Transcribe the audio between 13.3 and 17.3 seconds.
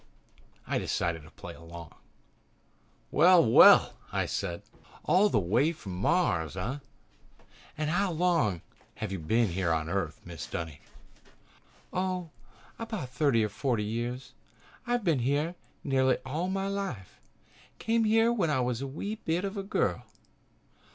or forty years. I've been here nearly all my life.